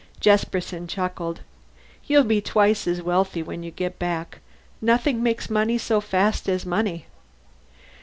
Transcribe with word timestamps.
Jesperson 0.19 0.87
chuckled. 0.87 1.41
"You'll 2.07 2.23
be 2.23 2.41
twice 2.41 2.87
as 2.87 3.03
wealthy 3.03 3.43
when 3.43 3.61
you 3.61 3.69
get 3.69 3.99
back! 3.99 4.39
Nothing 4.81 5.21
makes 5.21 5.47
money 5.47 5.77
so 5.77 6.01
fast 6.01 6.49
as 6.49 6.65
money." 6.65 7.05